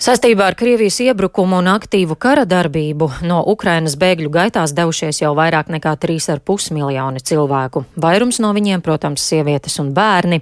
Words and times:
Sastībā 0.00 0.46
ar 0.48 0.54
Krievijas 0.56 0.96
iebrukumu 1.04 1.58
un 1.60 1.66
aktīvu 1.68 2.14
kara 2.16 2.46
darbību 2.48 3.04
no 3.28 3.42
Ukrainas 3.52 3.98
bēgļu 4.00 4.30
gaitās 4.32 4.72
devušies 4.72 5.18
jau 5.20 5.34
vairāk 5.36 5.68
nekā 5.68 5.90
3,5 6.00 6.70
miljoni 6.72 7.20
cilvēku. 7.20 7.82
Vairums 8.00 8.38
no 8.40 8.54
viņiem, 8.56 8.80
protams, 8.80 9.20
sievietes 9.28 9.76
un 9.82 9.90
bērni. 9.92 10.38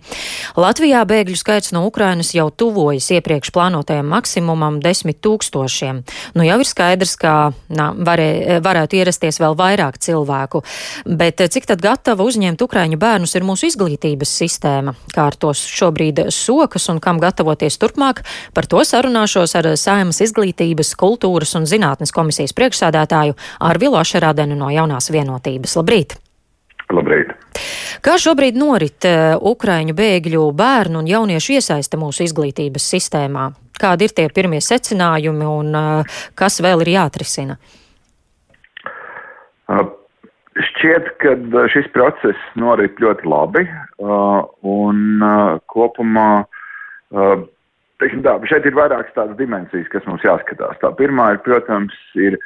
Latvijā 0.54 1.00
bēgļu 1.10 1.34
skaits 1.40 1.74
no 1.74 1.82
Ukrainas 1.88 2.30
jau 2.36 2.44
tuvojas 2.54 3.08
iepriekš 3.16 3.50
plānotajam 3.50 4.06
maksimumam- 4.06 4.78
10 4.86 5.18
tūkstošiem. 5.18 6.04
Nu 6.38 6.46
jau 6.46 6.60
ir 6.60 6.64
skaidrs, 6.64 7.16
ka 7.18 7.52
nā, 7.68 7.88
varē, 7.98 8.62
varētu 8.62 8.94
ierasties 9.02 9.40
vēl 9.42 9.58
vairāk 9.58 9.98
cilvēku. 9.98 10.62
Bet 11.04 11.38
cik 11.38 11.66
tad 11.66 11.82
gatava 11.82 12.22
uzņemt 12.22 12.62
Ukraiņu 12.62 12.96
bērnus 12.96 13.34
ir 13.34 13.42
mūsu 13.42 13.66
izglītības 13.66 14.30
sistēma? 14.38 14.94
Kā 15.12 15.26
ar 15.26 15.34
tos 15.34 15.58
šobrīd 15.66 16.30
sokas 16.30 16.88
un 16.88 17.00
kam 17.00 17.18
gatavoties 17.18 17.76
turpmāk? 17.76 18.22
Par 18.54 18.64
to 18.64 18.76
sarunāšos 18.76 19.47
sarunāšos 19.48 19.56
ar 19.58 19.76
Saimas 19.78 20.20
izglītības, 20.22 20.94
kultūras 20.98 21.54
un 21.56 21.66
zinātnes 21.66 22.12
komisijas 22.12 22.54
priekšsādātāju 22.56 23.36
Arvilu 23.60 23.98
Ašerādenu 23.98 24.56
no 24.56 24.70
jaunās 24.70 25.10
vienotības. 25.10 25.76
Labrīt! 25.76 26.16
Labrīt! 26.92 27.32
Kā 28.00 28.16
šobrīd 28.18 28.56
norit 28.56 29.04
uh, 29.04 29.36
Ukraiņu 29.40 29.94
bēgļu 29.94 30.44
bērnu 30.56 31.02
un 31.02 31.08
jauniešu 31.08 31.58
iesaiste 31.58 31.98
mūsu 31.98 32.24
izglītības 32.24 32.86
sistēmā? 32.94 33.50
Kādi 33.78 34.08
ir 34.08 34.14
tie 34.14 34.28
pirmie 34.34 34.60
secinājumi 34.60 35.46
un 35.46 35.74
uh, 35.74 36.20
kas 36.34 36.60
vēl 36.62 36.84
ir 36.84 36.94
jāatrisina? 36.96 37.58
Šķiet, 40.58 41.10
ka 41.20 41.34
šis 41.70 41.90
process 41.92 42.48
norit 42.58 42.96
ļoti 42.98 43.28
labi 43.28 43.66
un 44.00 45.20
kopumā 45.68 46.30
teiksim 48.02 48.22
tā, 48.22 48.34
šeit 48.48 48.66
ir 48.68 48.76
vairākas 48.78 49.14
tādas 49.16 49.38
dimensijas, 49.38 49.88
kas 49.92 50.06
mums 50.06 50.24
jāskatās. 50.26 50.78
Tā 50.82 50.90
pirmā 50.98 51.32
ir, 51.34 51.40
protams, 51.46 51.96
ir 52.18 52.38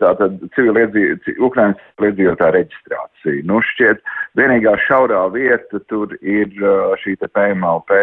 tātad 0.00 0.38
civiliedzīvotāja, 0.54 1.36
Ukrainas 1.44 1.82
civiliedzīvotāja 1.98 2.54
reģistrācija. 2.56 3.44
Nu, 3.48 3.60
šķiet, 3.72 4.02
vienīgā 4.38 4.76
šaurā 4.86 5.24
vieta 5.34 5.82
tur 5.90 6.14
ir 6.22 6.54
šī 7.02 7.18
te 7.18 7.30
PMLP 7.34 8.00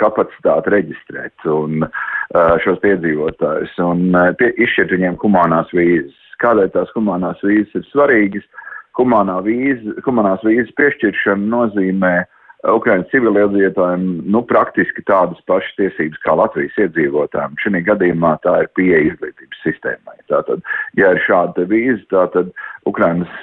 kapacitāte 0.00 0.72
reģistrēt 0.76 1.48
un 1.48 1.88
šos 2.64 2.84
iedzīvotājus 2.84 3.76
un 3.88 4.08
pie, 4.40 4.52
izšķirt 4.60 4.96
viņiem 4.96 5.20
humanās 5.24 5.72
vīzes. 5.76 6.16
Kādēļ 6.42 6.74
tās 6.76 6.90
humanās 6.94 7.40
vīzes 7.42 7.80
ir 7.80 7.86
svarīgas? 7.90 8.44
Humanā 8.98 9.38
vīze, 9.46 9.94
humanās 10.02 10.42
vīzes 10.42 10.74
piešķiršana 10.78 11.46
nozīmē 11.50 12.14
uh, 12.20 12.37
Ukraiņas 12.66 13.10
civiliedzīvotājiem 13.12 14.06
nu, 14.34 14.40
praktiski 14.42 15.04
tādas 15.06 15.38
pašas 15.46 15.76
tiesības 15.78 16.18
kā 16.24 16.34
Latvijas 16.40 16.78
iedzīvotājiem. 16.82 17.52
Šī 17.62 17.82
gadījumā 17.86 18.32
tā 18.42 18.54
ir 18.64 18.70
pieeja 18.74 19.12
izglītības 19.12 19.60
sistēmai. 19.62 20.16
Tātad, 20.32 20.64
ja 20.98 21.12
ir 21.14 21.22
šāda 21.22 21.68
vīza, 21.70 22.24
tad 22.34 22.50
Ukraiņas 22.90 23.36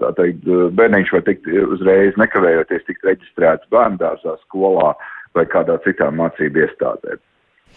tā 0.00 0.10
teikt, 0.18 0.50
bērniņš 0.80 1.12
var 1.14 1.22
tikt 1.28 1.46
uzreiz 1.66 2.18
nekavējoties 2.18 2.88
tikt 2.88 3.06
reģistrēts 3.06 3.70
bērndārzā, 3.70 4.34
skolā 4.48 4.96
vai 5.38 5.46
kādā 5.52 5.78
citā 5.86 6.10
mācību 6.10 6.66
iestādē. 6.66 7.20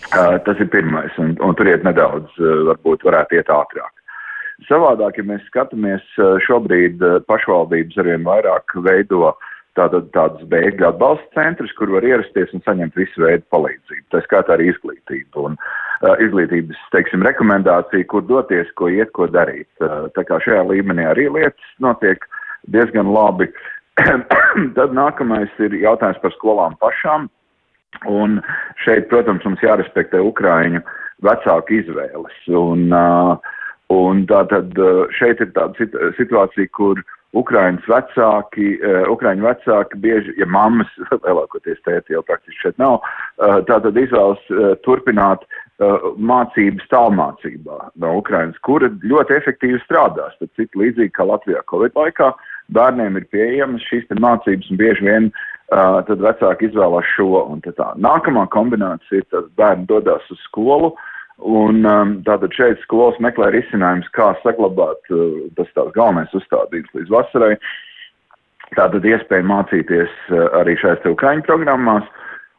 Tas 0.10 0.58
ir 0.58 0.72
pirmais, 0.74 1.14
un, 1.22 1.36
un 1.44 1.54
tur 1.60 1.70
iet 1.70 1.86
nedaudz, 1.86 2.34
varbūt 2.72 3.06
varētu 3.06 3.38
iet 3.38 3.54
ātrāk. 3.54 3.94
Savādāk, 4.66 5.22
ja 5.22 5.24
mēs 5.28 5.46
skatāmies, 5.48 6.04
šobrīd 6.48 7.04
pašvaldības 7.30 8.02
arvien 8.02 8.26
vairāk 8.26 8.74
veido 8.84 9.30
uh, 9.30 9.48
tātad 9.80 10.10
tādas 10.16 10.46
bēgļu 10.52 10.88
atbalsta 10.90 11.28
centrus, 11.38 11.74
kur 11.78 11.92
var 11.94 12.06
ierasties 12.06 12.52
un 12.56 12.64
saņemt 12.66 12.98
visu 13.00 13.24
veidu 13.24 13.46
palīdzību. 13.54 14.06
Tā 14.14 14.22
skaitā 14.26 14.56
arī 14.56 14.70
izglītību 14.74 15.46
un 15.48 15.58
uh, 15.58 16.14
izglītības, 16.26 16.80
teiksim, 16.96 17.24
rekomendāciju, 17.28 18.08
kur 18.12 18.26
doties, 18.28 18.72
ko 18.80 18.92
iet, 18.94 19.14
ko 19.18 19.30
darīt. 19.32 19.70
Uh, 19.84 20.08
tā 20.16 20.26
kā 20.28 20.42
šajā 20.46 20.64
līmenī 20.70 21.08
arī 21.10 21.30
lietas 21.32 21.76
notiek 21.84 22.26
diezgan 22.74 23.12
labi. 23.16 23.50
Tad 24.78 24.96
nākamais 24.96 25.54
ir 25.64 25.76
jautājums 25.82 26.22
par 26.24 26.36
skolām 26.38 26.80
pašām. 26.84 27.30
Un 28.08 28.40
šeit, 28.84 29.08
protams, 29.12 29.44
mums 29.48 29.64
jārespektē 29.66 30.22
Ukraiņu 30.24 30.84
vecāku 31.26 31.80
izvēles. 31.82 32.36
Un, 32.56 32.92
uh, 32.96 33.56
un 33.92 34.28
tā 34.30 34.44
tad 34.52 34.78
uh, 34.78 35.08
šeit 35.18 35.42
ir 35.44 35.50
tāda 35.56 35.90
situācija, 36.20 36.70
kur 36.78 37.02
uh, 37.02 37.16
Ukraiņas 37.38 37.86
vecāki, 37.86 38.72
uh, 38.82 39.04
Ukraiņu 39.14 39.46
vecāki 39.46 40.00
bieži, 40.02 40.34
ja 40.42 40.48
mammas, 40.50 40.90
lielākoties 41.26 41.82
tēti 41.86 42.16
jau 42.16 42.24
praktiski 42.26 42.64
šeit 42.64 42.80
nav, 42.82 43.04
uh, 43.04 43.60
tātad 43.70 43.98
izvēlas 44.02 44.42
uh, 44.50 44.72
turpināt 44.86 45.46
uh, 45.46 46.10
mācības 46.18 46.90
tālmācībā 46.94 47.78
no 48.02 48.16
Ukrainas, 48.18 48.58
kura 48.66 48.90
ļoti 49.06 49.38
efektīvi 49.38 49.82
strādās, 49.84 50.34
tad 50.42 50.50
cik 50.58 50.74
līdzīgi 50.80 51.14
kā 51.18 51.28
Latvijā 51.30 51.62
Covid 51.70 51.94
laikā, 52.00 52.32
bērniem 52.74 53.22
ir 53.22 53.30
pieejamas 53.34 53.86
šīs 53.92 54.10
mācības 54.18 54.74
un 54.74 54.82
bieži 54.82 55.06
vien 55.06 55.30
uh, 55.30 56.02
tad 56.10 56.26
vecāki 56.26 56.72
izvēlās 56.72 57.14
šo 57.14 57.46
un 57.46 57.62
tā. 57.62 57.94
Nākamā 58.02 58.50
kombinācija 58.50 59.22
ir, 59.22 59.30
tad 59.30 59.54
bērni 59.60 59.86
dodas 59.90 60.26
uz 60.34 60.42
skolu, 60.50 60.96
uh, 60.96 61.09
Un 61.40 61.86
um, 61.88 62.18
tātad 62.28 62.52
šeit 62.52 62.82
skolas 62.84 63.20
meklē 63.24 63.54
risinājums, 63.56 64.10
kā 64.16 64.34
saglabāt, 64.44 65.00
uh, 65.14 65.46
tas 65.56 65.70
tās 65.78 65.94
galvenais 65.96 66.34
uzstādījums 66.36 66.92
līdz 66.98 67.14
vasarai. 67.16 67.54
Tātad 68.76 69.08
iespēja 69.08 69.48
mācīties 69.48 70.12
uh, 70.34 70.50
arī 70.60 70.76
šajās 70.82 71.08
Ukraiņu 71.08 71.48
programmās, 71.48 72.10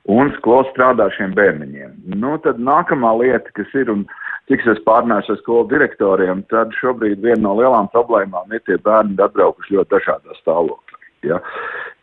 un 0.09 0.33
skola 0.39 0.65
strādā 0.71 1.11
šiem 1.17 1.37
bērniņiem. 1.37 1.93
Nu, 2.17 2.39
tad 2.45 2.59
nākamā 2.63 3.13
lieta, 3.21 3.53
kas 3.59 3.69
ir, 3.77 3.93
un 3.93 4.07
cik 4.49 4.65
es 4.73 4.81
pārnēšu 4.89 5.37
ar 5.37 5.41
skolu 5.43 5.69
direktoriem, 5.75 6.43
tad 6.49 6.73
šobrīd 6.81 7.21
viena 7.21 7.45
no 7.45 7.59
lielām 7.61 7.93
problēmām 7.93 8.57
ir 8.57 8.65
tie 8.65 8.81
bērni 8.81 9.21
atbraukuši 9.21 9.77
ļoti 9.77 9.97
dažādā 9.99 10.41
stāvoklī. 10.41 10.97
Ja? 11.29 11.37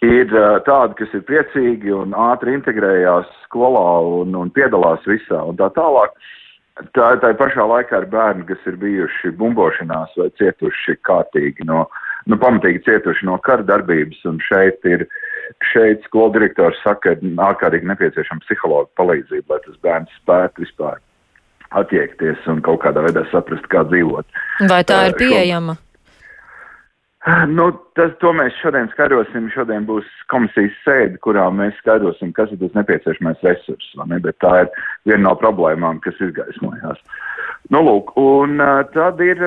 Ir 0.05 0.29
uh, 0.29 0.59
tādi, 0.61 1.01
kas 1.01 1.13
ir 1.17 1.25
priecīgi 1.25 1.89
un 1.89 2.13
ātri 2.13 2.53
integrējās 2.53 3.31
skolā 3.47 3.87
un, 4.21 4.35
un 4.37 4.53
piedalās 4.53 5.01
visā 5.09 5.41
un 5.41 5.57
tā 5.57 5.73
tālāk. 5.73 6.13
Tā, 6.93 7.07
tā 7.21 7.31
pašā 7.37 7.63
laikā 7.65 8.03
ir 8.03 8.09
bērni, 8.11 8.45
kas 8.49 8.67
ir 8.69 8.75
bijuši 8.77 9.31
bumbošanās 9.39 10.13
vai 10.19 10.27
cietuši 10.37 10.97
kārtīgi 11.07 11.65
no, 11.65 11.87
nu, 12.29 12.37
pamatīgi 12.37 12.83
cietuši 12.85 13.25
no 13.29 13.39
kara 13.45 13.65
darbības, 13.65 14.19
un 14.29 14.37
šeit 14.45 14.85
ir, 14.85 15.07
šeit 15.71 16.05
skolu 16.05 16.35
direktors 16.35 16.77
saka, 16.83 17.15
ka 17.17 17.33
ārkārtīgi 17.49 17.89
nepieciešama 17.89 18.45
psihologa 18.45 18.91
palīdzība, 18.99 19.55
lai 19.55 19.65
tas 19.65 19.81
bērns 19.87 20.21
spētu 20.21 20.65
vispār 20.67 21.01
attiekties 21.81 22.45
un 22.51 22.61
kaut 22.63 22.83
kādā 22.85 23.01
veidā 23.07 23.25
saprast, 23.31 23.65
kā 23.73 23.81
dzīvot. 23.89 24.29
Vai 24.69 24.83
tā 24.87 25.07
ir 25.09 25.17
pieejama? 25.19 25.79
Nu, 27.27 27.65
tas, 27.97 28.13
to 28.21 28.29
mēs 28.31 28.55
šodien 28.61 28.87
skaidrosim. 28.93 29.49
Šodien 29.51 29.83
būs 29.87 30.07
komisijas 30.31 30.75
sēde, 30.85 31.17
kurā 31.25 31.47
mēs 31.51 31.75
skaidrosim, 31.81 32.31
kas 32.35 32.53
ir 32.55 32.61
tas 32.61 32.75
nepieciešamais 32.77 33.41
resurss. 33.43 33.95
Ne? 34.07 34.19
Bet 34.23 34.37
tā 34.43 34.53
ir 34.61 34.69
viena 35.09 35.25
no 35.25 35.33
problēmām, 35.41 35.99
kas 36.05 36.15
izgaismojās. 36.23 37.01
Nu, 37.73 37.81
lūk, 37.83 38.13
un 38.21 38.61
tad 38.93 39.19
ir, 39.19 39.41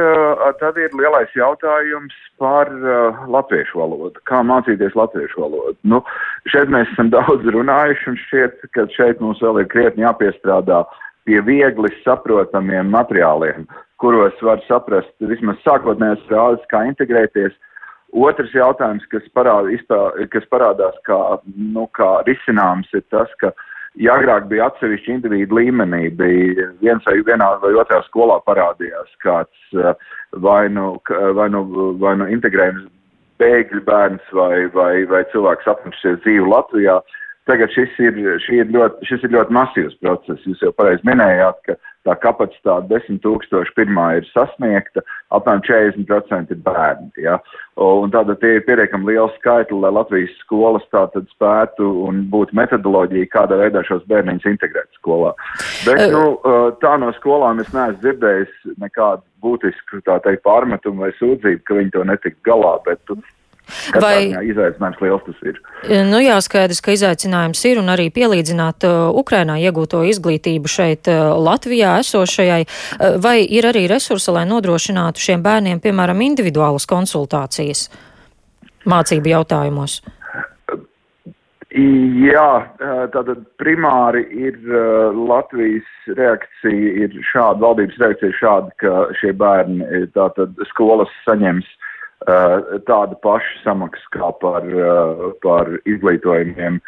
tad 0.61 0.77
ir 0.77 0.93
lielais 0.99 1.33
jautājums 1.33 2.17
par 2.43 2.69
uh, 2.69 3.23
latviešu 3.33 3.81
valodu. 3.81 4.21
Kā 4.29 4.43
mācīties 4.45 4.99
latviešu 4.99 5.41
valodu? 5.41 5.79
Nu, 5.89 6.03
šeit 6.53 6.69
mēs 6.73 6.91
esam 6.93 7.09
daudz 7.15 7.49
runājuši, 7.49 8.11
un 8.13 8.21
šķiet, 8.27 8.61
ka 8.77 8.85
šeit 8.93 9.25
mums 9.25 9.41
vēl 9.41 9.63
ir 9.63 9.71
krietni 9.73 10.05
jāpiestrādā 10.05 10.83
pie 11.25 11.41
viegli 11.49 11.89
saprotamiem 12.05 12.93
materiāliem, 12.93 13.65
kuros 14.03 14.37
var 14.45 14.61
saprast 14.69 15.13
vismaz 15.33 15.57
sākotnējās 15.65 16.29
frāzes, 16.29 16.69
kā 16.69 16.85
integrēties 16.91 17.57
Otrs 18.11 18.55
jautājums, 18.55 19.05
kas, 19.13 19.27
parāda, 19.37 19.71
izpā, 19.71 19.99
kas 20.33 20.47
parādās 20.51 20.97
kā, 21.07 21.19
nu, 21.55 21.87
kā 21.95 22.09
risināms, 22.27 22.91
ir 22.97 23.05
tas, 23.15 23.31
ka 23.39 23.53
ja 24.03 24.17
agrāk 24.19 24.49
bija 24.51 24.67
atsevišķi 24.71 25.15
individu 25.15 25.59
līmenī, 25.61 26.09
bija 26.19 26.71
viens 26.83 27.07
vai 27.07 27.21
vienā 27.27 27.51
vai 27.63 27.73
otrā 27.79 28.01
skolā 28.09 28.41
parādījās 28.47 29.15
kāds 29.23 29.79
eh, 29.79 29.95
vai 30.43 30.65
nu, 30.75 30.97
vai 31.39 31.49
nu, 31.55 31.63
vai 32.03 32.17
nu 32.19 32.27
integrējums 32.35 32.89
bēgļu 33.41 33.85
bērns 33.87 34.35
vai, 34.37 34.67
vai, 34.75 34.93
vai 35.11 35.23
cilvēks 35.33 35.71
apmetušies 35.71 36.21
dzīvi 36.25 36.51
Latvijā, 36.51 36.99
tagad 37.49 37.73
šis 37.75 37.95
ir, 38.03 38.19
ir 38.53 38.75
ļoti, 38.75 39.07
šis 39.09 39.25
ir 39.27 39.35
ļoti 39.37 39.57
masīvs 39.57 39.97
process. 40.05 40.45
Jūs 40.47 40.67
jau 40.67 40.75
pareizi 40.77 41.07
minējāt, 41.09 41.63
ka 41.67 41.79
tā 42.09 42.15
kapacitāte 42.23 42.89
10 42.91 43.21
tūkstoši 43.25 43.75
pirmā 43.77 44.07
ir 44.19 44.29
sasniegta, 44.33 45.03
apmēram 45.37 45.63
40% 45.67 46.55
ir 46.55 46.61
bērni. 46.65 47.11
Ja? 47.21 47.39
Un 47.81 48.13
tātad 48.15 48.41
tie 48.41 48.57
ir 48.57 48.65
pietiekami 48.69 49.13
liels 49.13 49.35
skaitli, 49.39 49.79
lai 49.83 49.93
Latvijas 49.95 50.33
skolas 50.41 50.87
tātad 50.95 51.29
spētu 51.35 51.89
un 52.07 52.25
būtu 52.33 52.57
metodoloģija, 52.57 53.31
kādā 53.35 53.61
veidā 53.61 53.85
šos 53.89 54.07
bērniņus 54.11 54.49
integrēt 54.55 54.89
skolā. 55.01 55.35
Bet, 55.87 56.07
nu, 56.15 56.25
tā 56.83 56.97
no 57.03 57.13
skolām 57.19 57.61
es 57.63 57.73
neesmu 57.77 58.01
dzirdējis 58.05 58.79
nekādu 58.81 59.25
būtisku, 59.45 60.01
tā 60.09 60.21
teikt, 60.25 60.45
pārmetumu 60.49 61.07
vai 61.07 61.13
sūdzību, 61.21 61.65
ka 61.67 61.77
viņi 61.79 61.95
to 61.97 62.07
netiks 62.09 62.41
galā, 62.49 62.77
bet 62.89 63.01
Vai 64.03 64.31
izaicinājums 64.51 65.01
liels 65.05 65.25
tas 65.27 65.41
ir? 65.47 65.61
Nu 66.11 66.21
jā, 66.23 66.37
skaidrs, 66.45 66.83
ka 66.85 66.95
izaicinājums 66.97 67.63
ir 67.71 67.81
un 67.83 67.91
arī 67.93 68.09
pielīdzināt 68.15 68.87
uh, 68.89 69.09
Ukrainā 69.23 69.59
iegūto 69.63 70.03
izglītību 70.11 70.71
šeit 70.71 71.11
uh, 71.11 71.33
Latvijā 71.41 71.97
esošajai. 72.05 72.63
Uh, 72.67 73.19
vai 73.23 73.41
ir 73.45 73.69
arī 73.71 73.87
resursi, 73.91 74.33
lai 74.35 74.47
nodrošinātu 74.51 75.23
šiem 75.23 75.45
bērniem, 75.45 75.83
piemēram, 75.83 76.23
individuālas 76.31 76.89
konsultācijas 76.91 77.89
mācību 78.89 79.37
jautājumos? 79.37 80.01
Jā, 81.71 82.67
tātad 83.15 83.45
primāri 83.63 84.25
ir 84.35 84.57
Latvijas 85.15 85.87
reakcija, 86.19 86.89
ir 87.05 87.15
šāda, 87.29 87.63
valdības 87.63 88.01
reakcija 88.03 88.33
ir 88.33 88.39
šāda, 88.41 88.73
ka 88.83 89.05
šie 89.21 89.31
bērni, 89.39 89.87
tātad 90.17 90.59
skolas 90.73 91.13
saņems 91.29 91.69
tādu 92.89 93.17
pašu 93.25 93.63
samaksu 93.65 94.11
kā 94.17 94.33
par, 94.43 94.67
par 95.45 95.71
izglītojumiem, 95.89 96.81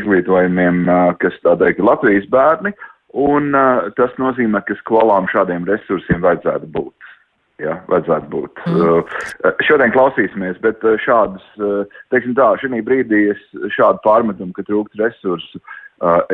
izglītojumiem, 0.00 0.82
kas 1.22 1.36
tā 1.44 1.54
teikt, 1.60 1.82
Latvijas 1.84 2.26
bērni, 2.32 2.72
un 3.14 3.52
tas 3.98 4.16
nozīmē, 4.18 4.64
ka 4.66 4.74
skolām 4.80 5.28
šādiem 5.30 5.68
resursiem 5.68 6.24
vajadzētu 6.24 6.70
būt. 6.74 7.10
Jā, 7.60 7.76
vajadzētu 7.90 8.30
būt. 8.32 8.60
Mm. 8.70 8.80
Uh, 8.80 9.50
šodien 9.66 9.92
klausīsimies, 9.92 10.56
bet 10.64 10.84
šādas, 11.04 11.44
uh, 11.60 11.98
teiksim 12.12 12.32
tā, 12.38 12.48
šī 12.62 12.80
brīdī 12.86 13.26
es 13.34 13.42
šādu 13.74 14.00
pārmetumu, 14.06 14.54
ka 14.56 14.64
trūkst 14.64 14.96
resursu, 15.00 15.60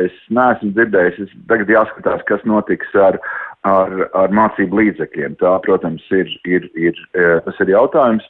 es 0.01 0.15
neesmu 0.33 0.71
dzirdējis. 0.75 1.19
Es 1.25 1.35
tagad 1.51 1.71
jāskatās, 1.71 2.23
kas 2.29 2.43
notiks 2.47 2.95
ar, 2.95 3.19
ar, 3.67 3.93
ar 4.17 4.33
mācību 4.35 4.81
līdzekļiem. 4.81 5.37
Tā, 5.43 5.57
protams, 5.65 6.05
ir, 6.15 6.31
ir, 6.47 6.67
ir, 6.79 7.05
tas 7.45 7.63
ir 7.63 7.75
jautājums. 7.75 8.25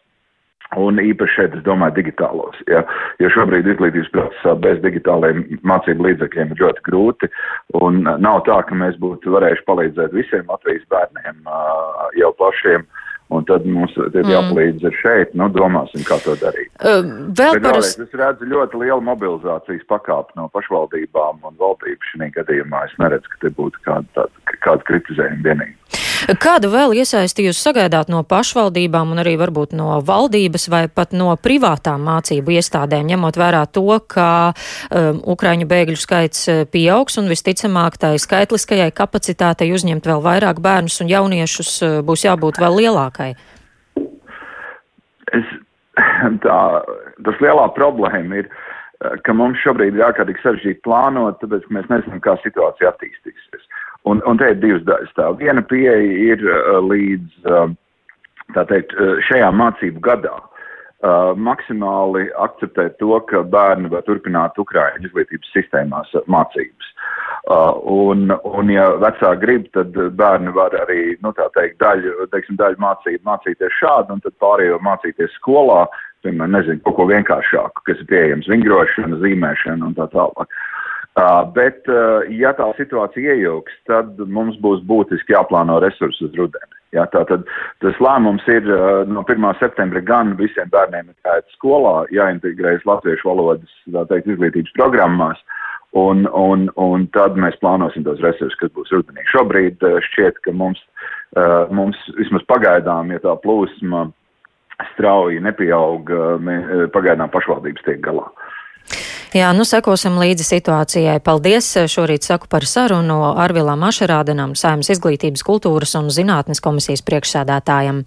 Un 0.75 0.99
īpaši 0.99 1.31
šeit, 1.31 1.53
es 1.55 1.63
domāju, 1.63 1.95
digitālos. 1.95 2.57
Ja, 2.67 2.81
jo 3.23 3.29
šobrīd 3.31 3.69
izglītības 3.71 4.09
procesā 4.11 4.55
bez 4.59 4.81
digitāliem 4.83 5.45
mācību 5.63 6.09
līdzekļiem 6.09 6.51
ir 6.51 6.63
ļoti 6.65 6.83
grūti. 6.89 7.29
Un 7.79 8.01
nav 8.03 8.41
tā, 8.49 8.57
ka 8.67 8.75
mēs 8.75 8.97
būtu 8.99 9.31
varējuši 9.31 9.63
palīdzēt 9.69 10.17
visiem 10.17 10.51
Latvijas 10.51 10.83
bērniem 10.91 11.47
jau 12.19 12.33
pašiem. 12.41 12.83
Un 13.27 13.43
tad 13.43 13.65
mums 13.67 13.91
ir 13.99 14.13
mm. 14.13 14.29
jāpalīdz 14.31 14.85
ar 14.87 14.93
šeit, 15.01 15.33
nu, 15.35 15.49
domāsim, 15.51 15.99
kā 16.07 16.15
to 16.23 16.37
darīt. 16.39 16.69
Uh, 16.79 17.01
vēl 17.35 17.59
par 17.63 17.81
es 17.81 17.97
redzu 17.99 18.47
ļoti 18.47 18.79
lielu 18.85 19.03
mobilizācijas 19.03 19.83
pakāpi 19.91 20.39
no 20.39 20.47
pašvaldībām 20.55 21.43
un 21.43 21.59
valdību 21.59 22.11
šī 22.13 22.31
gadījumā. 22.37 22.85
Es 22.87 22.95
neredzu, 23.03 23.33
ka 23.33 23.43
te 23.43 23.51
būtu 23.59 23.83
kāda, 23.83 24.29
kāda 24.63 24.87
kritizējuma 24.87 25.43
vienīgi. 25.49 25.75
Kādu 26.41 26.69
vēl 26.73 26.95
iesaisti 26.97 27.45
jūs 27.45 27.59
sagaidāt 27.61 28.09
no 28.11 28.23
pašvaldībām 28.27 29.11
un 29.13 29.21
arī 29.21 29.35
varbūt 29.39 29.75
no 29.77 29.99
valdības 30.05 30.67
vai 30.73 30.83
pat 30.89 31.13
no 31.13 31.29
privātām 31.37 32.03
mācību 32.07 32.55
iestādēm, 32.57 33.07
ņemot 33.11 33.37
vērā 33.37 33.63
to, 33.69 33.85
ka 34.09 34.29
um, 34.51 35.21
Ukraiņu 35.35 35.67
bēgļu 35.69 35.99
skaits 35.99 36.47
uh, 36.49 36.63
pieaugs 36.71 37.19
un 37.21 37.29
visticamāk 37.31 37.99
tai 38.01 38.15
skaitliskajai 38.21 38.89
kapacitātei 38.97 39.69
uzņemt 39.75 40.09
vēl 40.09 40.23
vairāk 40.25 40.61
bērnus 40.63 41.01
un 41.03 41.11
jauniešus 41.11 41.73
uh, 41.85 41.99
būs 42.07 42.25
jābūt 42.25 42.61
vēl 42.63 42.81
lielākai? 42.81 43.33
Es, 45.37 45.53
tā, 46.45 46.59
tas 47.27 47.43
lielā 47.43 47.67
problēma 47.77 48.41
ir, 48.41 48.49
uh, 48.49 49.19
ka 49.25 49.35
mums 49.37 49.61
šobrīd 49.61 49.97
ir 49.97 50.07
ārkārtīgi 50.09 50.43
sarežģīti 50.43 50.83
plānot, 50.87 51.39
tāpēc, 51.43 51.69
mēs 51.73 51.89
nezinām, 51.93 52.23
kā 52.25 52.37
situācija 52.41 52.93
attīstīsies. 52.93 53.46
Un, 54.07 54.21
un 54.25 54.39
te 54.39 54.51
ir 54.53 54.59
divas 54.61 54.85
daļas. 54.87 55.15
Tā 55.17 55.31
viena 55.39 55.63
pieeja 55.67 55.95
ir 56.31 56.43
uh, 56.47 56.77
līdz 56.85 57.49
uh, 57.51 57.71
teikt, 58.69 58.93
uh, 58.95 59.17
šajā 59.27 59.49
mācību 59.55 60.03
gadā. 60.05 60.35
Uh, 60.97 61.35
maksimāli 61.37 62.23
akceptēt 62.41 62.95
to, 62.97 63.19
ka 63.29 63.43
bērni 63.45 63.91
var 63.91 64.05
turpināt 64.07 64.57
Ukraiņu 64.57 65.09
izglītības 65.09 65.51
sistēmās 65.53 66.15
mācības. 66.25 66.87
Uh, 67.47 67.77
un, 67.93 68.31
un, 68.49 68.71
ja 68.73 68.87
vecāki 69.03 69.43
grib, 69.43 69.67
tad 69.77 69.93
bērni 70.17 70.51
var 70.55 70.73
arī, 70.81 71.13
nu, 71.23 71.31
tā 71.37 71.45
teikt, 71.55 71.77
daļu, 71.83 72.25
teiksim, 72.33 72.57
daļu 72.59 72.81
mācīt, 72.81 73.21
mācīties 73.27 73.77
šādi, 73.77 74.15
un 74.15 74.23
tad 74.25 74.35
pārējo 74.41 74.81
mācīties 74.87 75.37
skolā, 75.37 75.83
piemēram, 76.25 76.57
nezinu, 76.57 76.81
kaut 76.87 76.97
ko 76.97 77.05
vienkāršāku, 77.13 77.85
kas 77.87 78.01
ir 78.01 78.09
pieejams, 78.09 78.49
vingrošana, 78.51 79.21
zīmēšana 79.21 79.91
un 79.91 79.95
tā 79.99 80.09
tālāk. 80.15 80.49
Uh, 80.49 80.76
bet, 81.55 81.81
uh, 81.89 82.25
ja 82.29 82.51
tā 82.53 82.67
situācija 82.77 83.37
iejauks, 83.37 83.73
tad 83.89 84.19
mums 84.29 84.57
būs 84.61 84.83
būtiski 84.85 85.33
jāplāno 85.33 85.79
resursi 85.81 86.27
uz 86.27 86.35
rudeni. 86.37 86.73
Ja, 86.95 87.07
tātad 87.11 87.43
tas 87.83 87.97
lēmums 87.99 88.45
ir 88.47 88.67
uh, 88.69 89.01
no 89.09 89.23
1. 89.25 89.47
septembra 89.59 90.01
gan 90.05 90.35
visiem 90.37 90.69
bērniem 90.71 91.09
ir 91.09 91.15
jāiet 91.25 91.55
skolā, 91.55 91.95
jāintegrējas 92.13 92.85
latviešu 92.87 93.31
valodas, 93.31 93.73
tā 93.91 94.05
teikt, 94.11 94.29
izglītības 94.29 94.75
programmās, 94.77 95.41
un, 95.97 96.27
un, 96.37 96.69
un 96.77 97.07
tad 97.17 97.39
mēs 97.39 97.57
plānosim 97.63 98.05
tos 98.05 98.21
resursus, 98.21 98.59
kas 98.61 98.71
būs 98.77 98.93
rudenī. 98.93 99.25
Šobrīd 99.33 99.81
šķiet, 100.11 100.37
ka 100.45 100.53
mums, 100.53 100.79
mums 101.73 101.97
vismaz 102.19 102.45
pagaidām, 102.51 103.09
ja 103.15 103.23
tā 103.25 103.33
plūsma 103.41 104.05
strauji 104.93 105.41
nepieaug, 105.41 106.11
pagaidām 106.93 107.33
pašvaldības 107.33 107.87
tiek 107.87 108.03
galā. 108.05 108.27
Jā, 109.35 109.49
nu 109.51 109.65
sekosim 109.67 110.15
līdzi 110.21 110.45
situācijai. 110.47 111.17
Paldies! 111.19 111.65
Šorīt 111.91 112.23
saku 112.23 112.47
par 112.47 112.63
sarunu 112.63 113.17
Arvilām 113.35 113.83
Ašerādenam, 113.83 114.53
Saimnes 114.55 114.87
izglītības, 114.93 115.43
kultūras 115.43 115.97
un 115.99 116.07
zinātnes 116.13 116.63
komisijas 116.63 117.03
priekšsēdētājam. 117.03 118.05